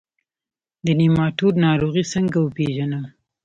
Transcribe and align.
د 0.85 0.87
نیماټوډ 0.99 1.53
ناروغي 1.65 2.03
څنګه 2.13 2.37
وپیژنم؟ 2.41 3.05